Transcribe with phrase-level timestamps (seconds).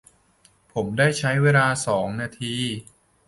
[0.73, 2.55] ผมได้ใช้เวลา สอง นาที